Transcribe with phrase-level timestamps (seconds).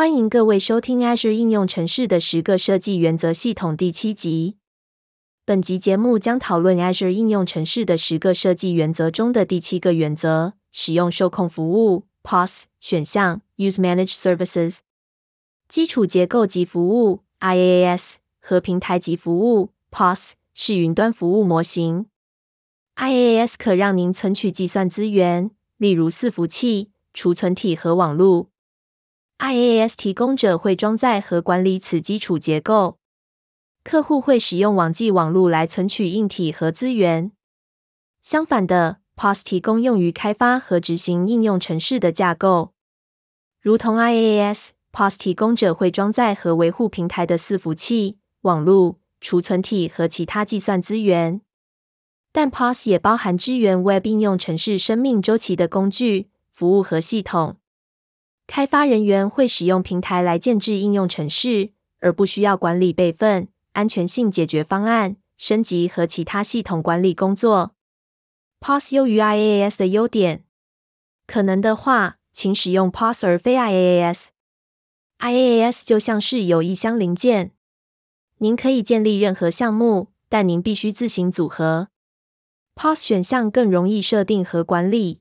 [0.00, 4.56] 欢迎各位收听 Azure 应用城市的十个设计原则系统第七集。
[5.44, 14.78] 本集节目将讨论 Azure 应用城市的十个设计原则中的第七个原则：使用受控服务 （PaaS） 选项 （Use Managed Services）、
[15.68, 22.06] 基础结构级服务 （IaaS） 和平台级服务 （PaaS） 是云端服务模型。
[22.96, 28.49] IaaS 可让您存取计算资源，例如伺服器、储存体和网络。
[29.40, 32.98] IaaS 提供者会装载和管理此基础结构，
[33.82, 37.32] 客户会使用网际网络来存取硬体和资源。
[38.20, 42.74] 相反的，PaaS 提供用于开发和执行应用程式的架构。
[43.62, 51.40] 如同 IaaS，PaaS 提供者会装载和维护平台的伺服器、网络、储存体和其他计算资源。
[52.30, 57.56] 但 PaaS 也包含支援 Web 应用程式生命周期的工具、服务和系统。
[58.50, 67.76] 开发人员会使用平台来建置应用程式，而不需要管理备份、安全性解决方案、升级和其他系统管理工作。
[68.58, 70.44] PaaS 优于 IaaS 的优点，
[71.28, 74.30] 可能的话，请使用 PaaS 而非 IaaS。
[75.20, 77.52] IaaS 就像是有一箱零件，
[78.38, 81.86] 您可以建立任何项目，但您必须自行组合。
[82.74, 85.20] PaaS 选项更容易设定和管理，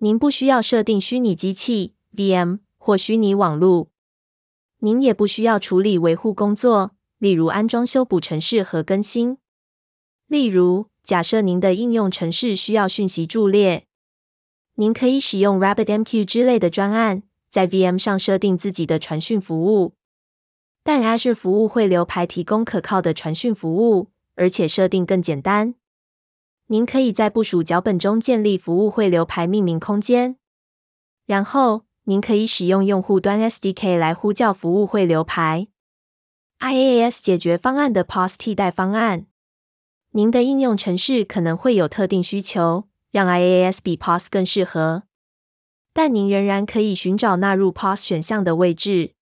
[0.00, 1.94] 您不需要设定虚拟机器。
[2.16, 3.90] VM 或虚拟网络，
[4.78, 9.36] 您也不需要处理维护工作，例如安装修补程式和更新。
[10.26, 13.86] 例如，假设您的应用程式需要讯息伫列，
[14.76, 19.94] 您可以使用 RabbitMQ 之类的专案，在 VM 上设定自己的传讯服务。
[20.82, 25.74] 但 Azure 服务汇流排提供可靠的传讯服务，而且设定更简单。
[26.68, 30.36] 您可以在部署脚本中建立服务汇流排命名空间，
[31.26, 31.85] 然后。
[32.08, 35.66] 您可以使用用户端 SDK 来呼叫服务汇流排。
[36.60, 39.26] IaaS 解决方案的 PaaS 替代方案。
[40.12, 45.02] 您的应用程式可能会有特定需求，让 IaaS 比 PaaS 更适合，
[45.92, 49.14] 但您仍然可以寻找纳入 PaaS 选项的位置。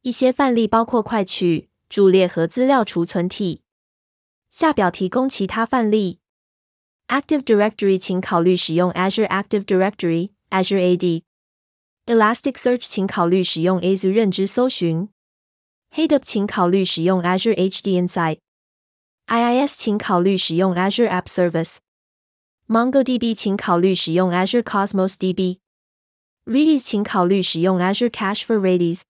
[0.00, 3.60] 一些范例包括快取、伫列和资料储存体。
[4.50, 6.20] 下表提供其他范例。
[7.08, 11.27] Active Directory，请考虑使用 Azure Active Directory Azure AD。
[12.08, 15.10] Elasticsearch，请考虑使用 Azure 认知搜寻。
[15.94, 18.38] Hadoop，请考虑使用 Azure HD Insight。
[19.26, 21.76] IIS，请考虑使用 Azure App Service。
[22.66, 25.58] MongoDB，请考虑使用 Azure Cosmos DB。
[26.46, 29.02] Redis，请考虑使用 Azure Cache for Redis。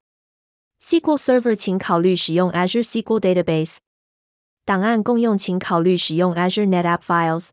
[0.83, 3.77] SQL Server，请考虑使用 Azure SQL Database。
[4.65, 7.51] 档案共用，请考虑使用 Azure NetApp Files。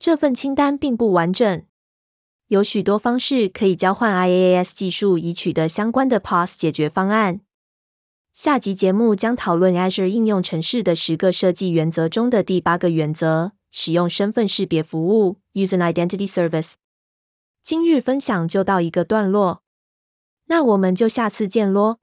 [0.00, 1.64] 这份清单并不完整。
[2.48, 7.40] 有许多方式可以交换 IaaS 技术以取得相关的 PaaS 解决方案。
[8.32, 16.72] 下集节目将讨论 Azure 应用程式的十个设计原则中的第八个原则：使用身份识别服务 usern Identity Service）。
[17.62, 19.62] 今日分享就到一个段落，
[20.46, 21.98] 那我们就下次见喽。